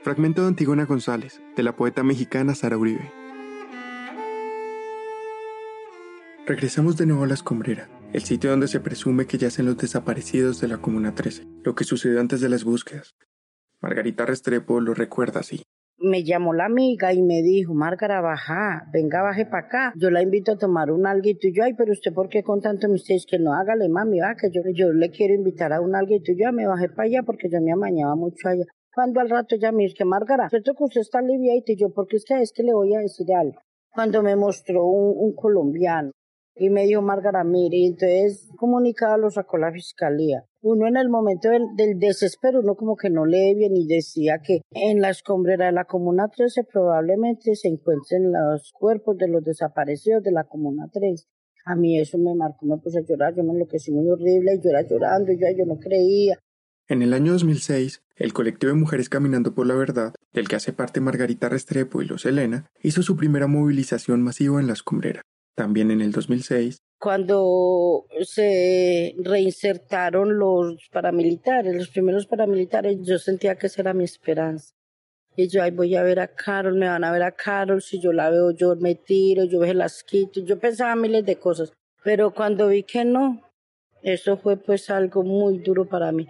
Fragmento 0.02 0.42
de 0.42 0.48
Antigona 0.48 0.86
González, 0.86 1.40
de 1.56 1.62
la 1.62 1.76
poeta 1.76 2.02
mexicana 2.02 2.56
Sara 2.56 2.78
Uribe. 2.78 3.12
Regresamos 6.48 6.98
de 6.98 7.06
nuevo 7.06 7.26
a 7.26 7.28
la 7.28 7.36
escombrera, 7.36 7.90
el 8.12 8.24
sitio 8.24 8.50
donde 8.50 8.68
se 8.68 8.80
presume 8.80 9.28
que 9.28 9.38
yacen 9.38 9.68
los 9.68 9.78
desaparecidos 9.78 10.62
de 10.62 10.68
la 10.68 10.80
Comuna 10.80 11.14
13, 11.14 11.46
lo 11.64 11.76
que 11.76 11.84
sucedió 11.84 12.20
antes 12.20 12.42
de 12.42 12.50
las 12.50 12.64
búsquedas. 12.64 13.14
Margarita 13.82 14.26
Restrepo 14.26 14.82
lo 14.82 14.96
recuerda 14.96 15.42
así 15.42 15.64
me 16.02 16.24
llamó 16.24 16.54
la 16.54 16.66
amiga 16.66 17.14
y 17.14 17.22
me 17.22 17.42
dijo, 17.42 17.74
Márgara, 17.74 18.22
baja, 18.22 18.88
venga, 18.92 19.22
baje 19.22 19.46
para 19.46 19.68
acá. 19.68 19.94
Yo 19.96 20.10
la 20.10 20.22
invito 20.22 20.54
a 20.54 20.58
tomar 20.58 20.92
un 20.92 21.06
alguito 21.06 21.48
y 21.48 21.54
yo, 21.54 21.64
ay, 21.64 21.74
pero 21.74 21.92
usted, 21.92 22.14
¿por 22.14 22.30
qué 22.30 22.44
con 22.44 22.62
tanto 22.62 22.88
misterio? 22.88 23.24
Que 23.30 23.40
no, 23.40 23.54
hágale, 23.54 23.90
mami, 23.90 24.20
va, 24.20 24.36
que 24.36 24.50
yo, 24.52 24.62
yo 24.74 24.92
le 24.94 25.10
quiero 25.10 25.34
invitar 25.34 25.74
a 25.74 25.82
un 25.82 25.96
alguito 25.96 26.32
y 26.32 26.42
yo 26.42 26.52
me 26.52 26.68
bajé 26.68 26.90
para 26.90 27.08
allá 27.08 27.24
porque 27.24 27.50
yo 27.52 27.60
me 27.62 27.72
amañaba 27.72 28.16
mucho 28.16 28.48
allá. 28.48 28.64
Cuando 28.94 29.20
al 29.20 29.30
rato 29.30 29.56
ya 29.56 29.72
me 29.72 29.84
dice, 29.84 30.06
Márgara, 30.06 30.50
cierto 30.50 30.74
que 30.74 30.84
usted 30.84 31.02
está 31.02 31.20
aliviadita 31.20 31.74
y 31.74 31.78
yo, 31.78 31.90
porque 31.94 32.18
usted 32.18 32.42
es 32.42 32.52
que 32.54 32.64
le 32.64 32.74
voy 32.74 32.96
a 32.96 33.00
decir 33.00 33.28
algo. 33.34 33.60
Cuando 33.92 34.24
me 34.24 34.36
mostró 34.36 34.86
un 34.86 35.34
colombiano 35.36 36.12
y 36.60 36.70
me 36.70 36.86
dijo, 36.86 37.02
Márgara, 37.02 37.44
mire, 37.44 37.86
entonces 37.86 38.50
comunicado 38.58 39.18
lo 39.18 39.32
sacó 39.32 39.58
la 39.58 39.72
fiscalía 39.72 40.46
uno 40.62 40.88
en 40.88 40.98
el 40.98 41.10
momento 41.10 41.50
del, 41.50 42.00
desespero, 42.00 42.60
uno 42.60 42.76
como 42.76 42.96
que 42.98 43.10
no 43.10 43.26
lee 43.26 43.56
bien 43.56 43.76
y 43.76 43.88
decía 43.88 44.40
que 44.44 44.62
en 44.72 45.02
la 45.02 45.10
escombrera 45.10 45.68
de 45.68 45.72
la 45.72 45.86
Comuna 45.86 46.28
13 46.28 46.66
probablemente 46.72 47.56
se 47.56 47.70
encuentren 47.70 48.32
los 48.32 48.72
cuerpos 48.74 49.18
de 49.18 49.30
los 49.30 49.44
desaparecidos 49.44 50.24
de 50.24 50.32
la 50.32 50.44
Comuna 50.44 50.88
3. 50.92 51.28
A 51.66 51.76
mí 51.76 52.00
eso 52.00 52.18
me 52.18 52.36
marcó, 52.36 52.66
me 52.66 52.78
puse 52.78 53.00
a 53.00 53.02
llorar, 53.08 53.36
yo 53.36 53.44
me 53.44 53.54
enloquecí 53.54 53.92
muy 53.92 54.10
horrible 54.10 54.56
y 54.56 54.62
llorando 54.62 55.32
yo, 55.32 55.48
yo 55.58 55.66
no 55.66 55.80
creía. 55.80 56.38
En 56.88 57.04
el 57.04 57.14
año 57.14 57.34
2006, 57.34 58.02
el 58.16 58.34
colectivo 58.34 58.74
de 58.74 58.80
Mujeres 58.80 59.10
Caminando 59.10 59.54
por 59.54 59.68
la 59.68 59.76
Verdad, 59.76 60.14
del 60.34 60.48
que 60.48 60.56
hace 60.56 60.74
parte 60.74 61.00
Margarita 61.00 61.48
Restrepo 61.48 62.02
y 62.02 62.06
Los 62.06 62.26
Elena, 62.26 62.66
hizo 62.82 63.04
su 63.04 63.16
primera 63.16 63.46
movilización 63.46 64.24
masiva 64.24 64.60
en 64.60 64.68
la 64.68 64.74
escombrera. 64.74 65.22
También 65.56 65.92
en 65.92 66.02
el 66.02 66.12
2006, 66.12 66.80
cuando 67.00 68.06
se 68.24 69.16
reinsertaron 69.20 70.38
los 70.38 70.90
paramilitares, 70.92 71.74
los 71.74 71.90
primeros 71.90 72.28
paramilitares, 72.28 72.98
yo 73.02 73.18
sentía 73.18 73.56
que 73.56 73.68
esa 73.68 73.82
era 73.82 73.94
mi 73.94 74.04
esperanza. 74.04 74.74
Y 75.38 75.48
yo, 75.48 75.64
ay, 75.64 75.72
voy 75.72 75.96
a 75.96 76.04
ver 76.04 76.20
a 76.20 76.28
Carol, 76.28 76.78
me 76.78 76.90
van 76.90 77.06
a 77.06 77.12
ver 77.14 77.24
a 77.24 77.32
Carol, 77.32 77.82
si 77.82 78.02
yo 78.02 78.12
la 78.12 78.30
veo, 78.30 78.52
yo 78.52 78.76
me 78.76 78.96
tiro, 78.96 79.46
yo 79.46 79.60
me 79.60 79.74
las 79.74 80.04
quito. 80.04 80.42
Yo 80.42 80.60
pensaba 80.60 80.94
miles 80.98 81.26
de 81.26 81.38
cosas, 81.38 81.72
pero 82.04 82.34
cuando 82.34 82.68
vi 82.68 82.84
que 82.84 83.06
no, 83.06 83.42
eso 84.02 84.36
fue 84.36 84.58
pues 84.58 84.90
algo 84.90 85.24
muy 85.24 85.60
duro 85.60 85.88
para 85.88 86.12
mí. 86.12 86.28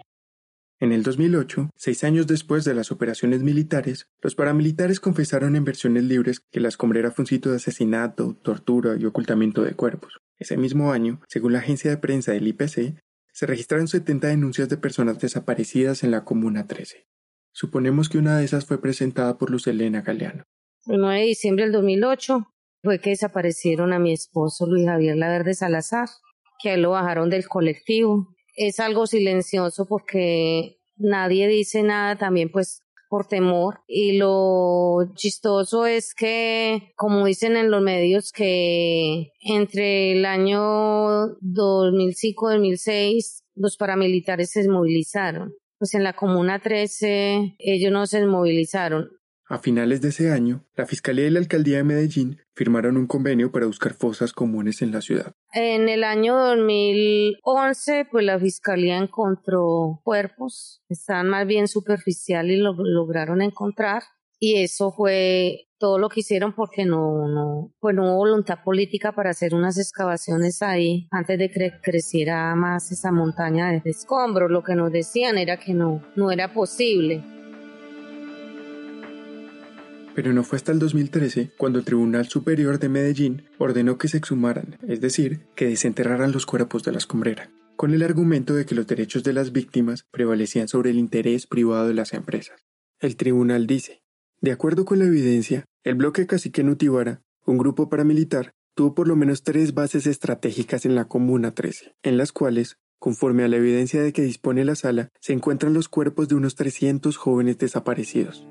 En 0.82 0.92
el 0.92 1.02
2008, 1.02 1.68
seis 1.76 2.04
años 2.04 2.26
después 2.26 2.64
de 2.64 2.72
las 2.72 2.90
operaciones 2.90 3.42
militares, 3.42 4.06
los 4.22 4.34
paramilitares 4.34 4.98
confesaron 4.98 5.54
en 5.54 5.62
versiones 5.62 6.04
libres 6.04 6.40
que 6.40 6.58
la 6.58 6.68
escombrera 6.68 7.10
fue 7.10 7.24
un 7.24 7.26
sitio 7.26 7.50
de 7.50 7.58
asesinato, 7.58 8.34
tortura 8.42 8.96
y 8.98 9.04
ocultamiento 9.04 9.60
de 9.60 9.74
cuerpos. 9.74 10.22
Ese 10.38 10.56
mismo 10.56 10.90
año, 10.90 11.20
según 11.28 11.52
la 11.52 11.58
agencia 11.58 11.90
de 11.90 11.98
prensa 11.98 12.32
del 12.32 12.48
IPC, 12.48 12.94
se 13.30 13.46
registraron 13.46 13.88
70 13.88 14.28
denuncias 14.28 14.70
de 14.70 14.78
personas 14.78 15.18
desaparecidas 15.18 16.02
en 16.02 16.12
la 16.12 16.24
Comuna 16.24 16.66
13. 16.66 17.06
Suponemos 17.52 18.08
que 18.08 18.16
una 18.16 18.38
de 18.38 18.46
esas 18.46 18.64
fue 18.64 18.80
presentada 18.80 19.36
por 19.36 19.50
Luz 19.50 19.66
Elena 19.66 20.00
Galeano. 20.00 20.44
El 20.86 21.02
9 21.02 21.20
de 21.20 21.26
diciembre 21.26 21.64
del 21.64 21.72
2008 21.72 22.46
fue 22.82 23.00
que 23.00 23.10
desaparecieron 23.10 23.92
a 23.92 23.98
mi 23.98 24.14
esposo 24.14 24.64
Luis 24.66 24.86
Javier 24.86 25.18
Laverde 25.18 25.52
Salazar, 25.52 26.08
que 26.62 26.78
lo 26.78 26.92
bajaron 26.92 27.28
del 27.28 27.46
colectivo 27.46 28.34
es 28.60 28.78
algo 28.78 29.06
silencioso 29.06 29.86
porque 29.86 30.78
nadie 30.96 31.48
dice 31.48 31.82
nada 31.82 32.16
también 32.16 32.50
pues 32.50 32.82
por 33.08 33.26
temor. 33.26 33.80
Y 33.88 34.18
lo 34.18 34.98
chistoso 35.14 35.86
es 35.86 36.14
que 36.14 36.92
como 36.94 37.24
dicen 37.24 37.56
en 37.56 37.70
los 37.70 37.82
medios 37.82 38.32
que 38.32 39.32
entre 39.40 40.12
el 40.12 40.26
año 40.26 41.38
2005-2006 41.40 43.44
los 43.54 43.78
paramilitares 43.78 44.50
se 44.50 44.68
movilizaron. 44.68 45.54
Pues 45.78 45.94
en 45.94 46.04
la 46.04 46.12
Comuna 46.12 46.58
13 46.58 47.54
ellos 47.58 47.90
no 47.90 48.06
se 48.06 48.26
movilizaron 48.26 49.08
a 49.50 49.58
finales 49.58 50.00
de 50.00 50.10
ese 50.10 50.30
año, 50.30 50.64
la 50.76 50.86
Fiscalía 50.86 51.26
y 51.26 51.30
la 51.30 51.40
Alcaldía 51.40 51.78
de 51.78 51.84
Medellín 51.84 52.38
firmaron 52.54 52.96
un 52.96 53.08
convenio 53.08 53.50
para 53.50 53.66
buscar 53.66 53.94
fosas 53.94 54.32
comunes 54.32 54.80
en 54.80 54.92
la 54.92 55.00
ciudad. 55.00 55.32
En 55.52 55.88
el 55.88 56.04
año 56.04 56.38
2011, 56.38 58.06
pues 58.12 58.24
la 58.24 58.38
Fiscalía 58.38 58.96
encontró 58.96 60.00
cuerpos, 60.04 60.82
estaban 60.88 61.28
más 61.28 61.48
bien 61.48 61.66
superficiales 61.66 62.58
y 62.58 62.60
lo 62.60 62.74
lograron 62.74 63.42
encontrar. 63.42 64.04
Y 64.38 64.62
eso 64.62 64.92
fue 64.92 65.66
todo 65.78 65.98
lo 65.98 66.08
que 66.08 66.20
hicieron 66.20 66.54
porque 66.54 66.84
no, 66.84 67.26
no, 67.26 67.74
pues 67.80 67.94
no 67.96 68.04
hubo 68.04 68.18
voluntad 68.18 68.62
política 68.64 69.12
para 69.12 69.30
hacer 69.30 69.52
unas 69.54 69.78
excavaciones 69.78 70.62
ahí 70.62 71.08
antes 71.10 71.38
de 71.38 71.50
que 71.50 71.72
creciera 71.82 72.54
más 72.54 72.92
esa 72.92 73.10
montaña 73.10 73.72
de 73.72 73.82
escombros. 73.84 74.50
Lo 74.50 74.62
que 74.62 74.76
nos 74.76 74.92
decían 74.92 75.38
era 75.38 75.58
que 75.58 75.74
no, 75.74 76.02
no 76.14 76.30
era 76.30 76.54
posible. 76.54 77.39
Pero 80.14 80.32
no 80.32 80.42
fue 80.42 80.56
hasta 80.56 80.72
el 80.72 80.78
2013 80.78 81.52
cuando 81.56 81.78
el 81.78 81.84
Tribunal 81.84 82.26
Superior 82.26 82.78
de 82.78 82.88
Medellín 82.88 83.44
ordenó 83.58 83.96
que 83.98 84.08
se 84.08 84.18
exhumaran, 84.18 84.76
es 84.86 85.00
decir, 85.00 85.40
que 85.54 85.66
desenterraran 85.66 86.32
los 86.32 86.46
cuerpos 86.46 86.82
de 86.82 86.92
la 86.92 86.98
escombrera, 86.98 87.50
con 87.76 87.94
el 87.94 88.02
argumento 88.02 88.54
de 88.54 88.66
que 88.66 88.74
los 88.74 88.86
derechos 88.86 89.22
de 89.22 89.32
las 89.32 89.52
víctimas 89.52 90.04
prevalecían 90.10 90.68
sobre 90.68 90.90
el 90.90 90.98
interés 90.98 91.46
privado 91.46 91.88
de 91.88 91.94
las 91.94 92.12
empresas. 92.12 92.60
El 92.98 93.16
tribunal 93.16 93.66
dice, 93.66 94.02
de 94.40 94.52
acuerdo 94.52 94.84
con 94.84 94.98
la 94.98 95.04
evidencia, 95.04 95.64
el 95.84 95.94
bloque 95.94 96.26
Cacique 96.26 96.64
Nutibara, 96.64 97.22
un 97.46 97.58
grupo 97.58 97.88
paramilitar, 97.88 98.52
tuvo 98.74 98.94
por 98.94 99.08
lo 99.08 99.16
menos 99.16 99.42
tres 99.42 99.74
bases 99.74 100.06
estratégicas 100.06 100.84
en 100.84 100.94
la 100.94 101.06
Comuna 101.06 101.52
13, 101.52 101.94
en 102.02 102.16
las 102.16 102.32
cuales, 102.32 102.76
conforme 102.98 103.44
a 103.44 103.48
la 103.48 103.56
evidencia 103.56 104.02
de 104.02 104.12
que 104.12 104.22
dispone 104.22 104.64
la 104.64 104.74
sala, 104.74 105.08
se 105.20 105.32
encuentran 105.32 105.72
los 105.72 105.88
cuerpos 105.88 106.28
de 106.28 106.34
unos 106.34 106.54
300 106.54 107.16
jóvenes 107.16 107.58
desaparecidos. 107.58 108.46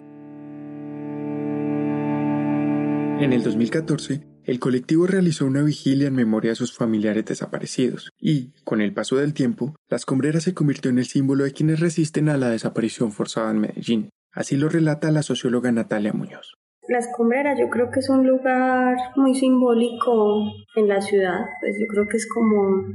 En 3.19 3.33
el 3.33 3.43
2014, 3.43 4.21
el 4.45 4.59
colectivo 4.59 5.05
realizó 5.05 5.45
una 5.45 5.61
vigilia 5.61 6.07
en 6.07 6.15
memoria 6.15 6.51
de 6.51 6.55
sus 6.55 6.75
familiares 6.75 7.25
desaparecidos 7.25 8.11
y, 8.17 8.53
con 8.63 8.81
el 8.81 8.93
paso 8.93 9.17
del 9.17 9.33
tiempo, 9.33 9.75
la 9.89 9.97
escombrera 9.97 10.39
se 10.39 10.53
convirtió 10.53 10.89
en 10.89 10.99
el 10.99 11.05
símbolo 11.05 11.43
de 11.43 11.51
quienes 11.51 11.79
resisten 11.79 12.29
a 12.29 12.37
la 12.37 12.49
desaparición 12.49 13.11
forzada 13.11 13.51
en 13.51 13.59
Medellín. 13.59 14.09
Así 14.31 14.55
lo 14.55 14.69
relata 14.69 15.11
la 15.11 15.23
socióloga 15.23 15.71
Natalia 15.71 16.13
Muñoz. 16.13 16.53
La 16.87 16.99
escombrera 16.99 17.59
yo 17.59 17.69
creo 17.69 17.91
que 17.91 17.99
es 17.99 18.09
un 18.09 18.25
lugar 18.25 18.95
muy 19.15 19.35
simbólico 19.35 20.43
en 20.75 20.87
la 20.87 21.01
ciudad, 21.01 21.41
pues 21.59 21.75
yo 21.79 21.87
creo 21.87 22.07
que 22.07 22.17
es 22.17 22.27
como 22.27 22.85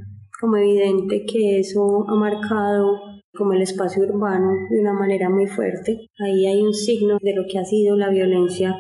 como 0.41 0.57
evidente 0.57 1.25
que 1.25 1.61
eso 1.61 2.05
ha 2.09 2.15
marcado 2.15 3.01
como 3.35 3.53
el 3.53 3.63
espacio 3.63 4.03
urbano 4.03 4.67
de 4.69 4.81
una 4.81 4.93
manera 4.93 5.31
muy 5.31 5.47
fuerte. 5.47 6.09
Ahí 6.19 6.47
hay 6.47 6.63
un 6.63 6.75
signo 6.75 7.19
de 7.21 7.35
lo 7.35 7.45
que 7.51 7.59
ha 7.59 7.65
sido 7.65 7.97
la 7.97 8.11
violencia. 8.11 8.77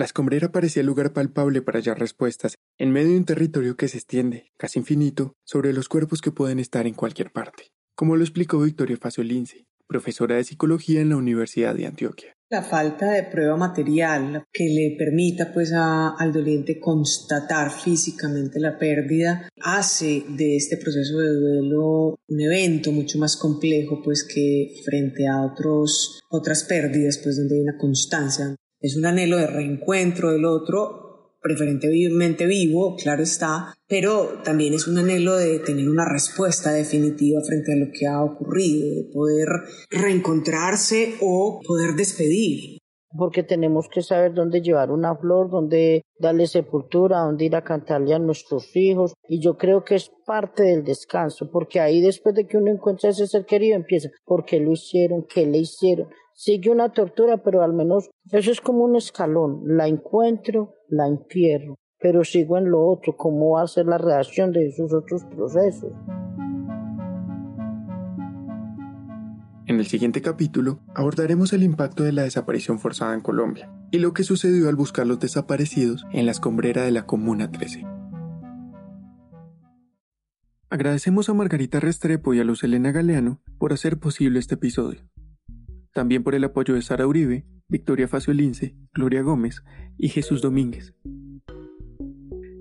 La 0.00 0.06
escombrera 0.06 0.50
parecía 0.50 0.82
lugar 0.82 1.12
palpable 1.12 1.60
para 1.60 1.78
hallar 1.78 1.98
respuestas 1.98 2.56
en 2.78 2.90
medio 2.90 3.10
de 3.10 3.18
un 3.18 3.26
territorio 3.26 3.76
que 3.76 3.86
se 3.86 3.98
extiende, 3.98 4.50
casi 4.56 4.78
infinito, 4.78 5.34
sobre 5.44 5.74
los 5.74 5.90
cuerpos 5.90 6.22
que 6.22 6.30
pueden 6.30 6.58
estar 6.58 6.86
en 6.86 6.94
cualquier 6.94 7.32
parte, 7.32 7.64
como 7.94 8.16
lo 8.16 8.24
explicó 8.24 8.58
Victoria 8.60 8.96
Lince, 9.18 9.66
profesora 9.86 10.36
de 10.36 10.44
psicología 10.44 11.02
en 11.02 11.10
la 11.10 11.16
Universidad 11.16 11.74
de 11.74 11.84
Antioquia. 11.84 12.34
La 12.48 12.62
falta 12.62 13.10
de 13.10 13.24
prueba 13.24 13.58
material 13.58 14.46
que 14.50 14.64
le 14.64 14.96
permita 14.98 15.52
pues 15.52 15.70
al 15.74 16.32
doliente 16.32 16.80
constatar 16.80 17.70
físicamente 17.70 18.58
la 18.58 18.78
pérdida 18.78 19.50
hace 19.60 20.24
de 20.30 20.56
este 20.56 20.78
proceso 20.78 21.18
de 21.18 21.34
duelo 21.34 22.18
un 22.26 22.40
evento 22.40 22.90
mucho 22.90 23.18
más 23.18 23.36
complejo 23.36 24.00
pues 24.02 24.24
que 24.24 24.80
frente 24.82 25.28
a 25.28 25.42
otros 25.42 26.20
otras 26.30 26.64
pérdidas 26.64 27.18
pues 27.18 27.36
donde 27.36 27.56
hay 27.56 27.60
una 27.60 27.76
constancia. 27.76 28.56
Es 28.80 28.96
un 28.96 29.04
anhelo 29.04 29.36
de 29.36 29.46
reencuentro 29.46 30.32
del 30.32 30.46
otro 30.46 31.10
preferentemente 31.42 32.46
vivo, 32.46 32.96
claro 32.96 33.22
está, 33.22 33.74
pero 33.88 34.40
también 34.44 34.74
es 34.74 34.86
un 34.86 34.98
anhelo 34.98 35.36
de 35.36 35.58
tener 35.58 35.88
una 35.88 36.06
respuesta 36.10 36.72
definitiva 36.72 37.40
frente 37.46 37.72
a 37.72 37.76
lo 37.76 37.86
que 37.92 38.06
ha 38.06 38.22
ocurrido, 38.22 38.86
de 38.94 39.10
poder 39.12 39.48
reencontrarse 39.90 41.14
o 41.20 41.60
poder 41.66 41.94
despedir. 41.94 42.78
Porque 43.16 43.42
tenemos 43.42 43.88
que 43.92 44.02
saber 44.02 44.34
dónde 44.34 44.60
llevar 44.60 44.90
una 44.90 45.16
flor, 45.16 45.50
dónde 45.50 46.02
darle 46.18 46.46
sepultura, 46.46 47.20
dónde 47.20 47.46
ir 47.46 47.56
a 47.56 47.64
cantarle 47.64 48.14
a 48.14 48.20
nuestros 48.20 48.76
hijos. 48.76 49.14
Y 49.28 49.40
yo 49.40 49.56
creo 49.56 49.82
que 49.82 49.96
es 49.96 50.12
parte 50.24 50.62
del 50.62 50.84
descanso, 50.84 51.50
porque 51.50 51.80
ahí 51.80 52.00
después 52.00 52.36
de 52.36 52.46
que 52.46 52.56
uno 52.56 52.70
encuentra 52.70 53.08
a 53.08 53.12
ese 53.12 53.26
ser 53.26 53.46
querido 53.46 53.74
empieza, 53.74 54.10
¿por 54.24 54.44
qué 54.44 54.60
lo 54.60 54.72
hicieron? 54.72 55.26
¿Qué 55.26 55.44
le 55.44 55.58
hicieron? 55.58 56.08
Sigue 56.42 56.70
una 56.70 56.88
tortura, 56.88 57.42
pero 57.42 57.62
al 57.62 57.74
menos 57.74 58.08
eso 58.32 58.50
es 58.50 58.62
como 58.62 58.84
un 58.84 58.96
escalón. 58.96 59.60
La 59.66 59.88
encuentro, 59.88 60.72
la 60.88 61.06
entierro, 61.06 61.74
pero 61.98 62.24
sigo 62.24 62.56
en 62.56 62.70
lo 62.70 62.82
otro, 62.82 63.14
cómo 63.14 63.56
va 63.56 63.62
a 63.64 63.66
ser 63.66 63.84
la 63.84 63.98
reacción 63.98 64.50
de 64.50 64.68
esos 64.68 64.90
otros 64.94 65.22
procesos. 65.26 65.92
En 69.66 69.78
el 69.78 69.84
siguiente 69.86 70.22
capítulo 70.22 70.80
abordaremos 70.94 71.52
el 71.52 71.62
impacto 71.62 72.04
de 72.04 72.12
la 72.12 72.22
desaparición 72.22 72.78
forzada 72.78 73.12
en 73.12 73.20
Colombia 73.20 73.70
y 73.90 73.98
lo 73.98 74.14
que 74.14 74.24
sucedió 74.24 74.70
al 74.70 74.76
buscar 74.76 75.06
los 75.06 75.20
desaparecidos 75.20 76.06
en 76.10 76.24
la 76.24 76.32
escombrera 76.32 76.84
de 76.84 76.90
la 76.90 77.04
Comuna 77.04 77.50
13. 77.50 77.84
Agradecemos 80.70 81.28
a 81.28 81.34
Margarita 81.34 81.80
Restrepo 81.80 82.32
y 82.32 82.40
a 82.40 82.44
Luz 82.44 82.64
Elena 82.64 82.92
Galeano 82.92 83.42
por 83.58 83.74
hacer 83.74 83.98
posible 83.98 84.38
este 84.38 84.54
episodio. 84.54 85.02
También 85.92 86.22
por 86.22 86.34
el 86.34 86.44
apoyo 86.44 86.74
de 86.74 86.82
Sara 86.82 87.06
Uribe, 87.06 87.46
Victoria 87.68 88.08
Lince, 88.28 88.76
Gloria 88.92 89.22
Gómez 89.22 89.62
y 89.96 90.08
Jesús 90.08 90.42
Domínguez. 90.42 90.94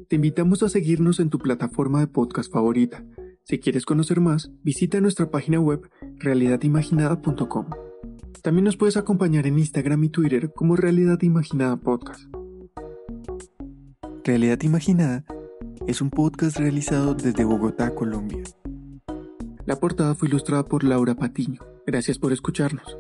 Te 0.08 0.16
invitamos 0.16 0.64
a 0.64 0.70
seguirnos 0.70 1.20
en 1.20 1.30
tu 1.30 1.38
plataforma 1.38 2.00
de 2.00 2.08
podcast 2.08 2.52
favorita. 2.52 3.04
Si 3.44 3.60
quieres 3.60 3.86
conocer 3.86 4.20
más, 4.22 4.52
visita 4.64 5.02
nuestra 5.02 5.30
página 5.30 5.60
web 5.60 5.90
realidadimaginada.com. 6.18 7.66
También 8.42 8.66
nos 8.66 8.78
puedes 8.78 8.98
acompañar 8.98 9.48
en 9.48 9.60
Instagram 9.60 10.04
y 10.04 10.10
Twitter 10.10 10.52
como 10.54 10.76
Realidad 10.76 11.22
Imaginada 11.22 11.78
Podcast. 11.78 12.22
Realidad 14.24 14.62
Imaginada 14.62 15.26
es 15.88 16.02
un 16.02 16.10
podcast 16.10 16.58
realizado 16.58 17.16
desde 17.16 17.44
Bogotá, 17.44 17.94
Colombia. 17.96 18.44
La 19.66 19.80
portada 19.80 20.16
fue 20.16 20.28
ilustrada 20.28 20.66
por 20.66 20.84
Laura 20.84 21.16
Patiño. 21.16 21.62
Gracias 21.86 22.18
por 22.20 22.32
escucharnos. 22.32 22.98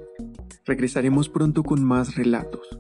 Regresaremos 0.69 1.29
pronto 1.29 1.63
con 1.63 1.83
más 1.83 2.13
relatos. 2.13 2.79